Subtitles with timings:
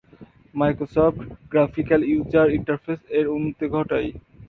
[0.53, 1.17] Microsoft
[1.51, 4.09] graphical user ইন্টারফেস-এ উন্নতি ঘটায়।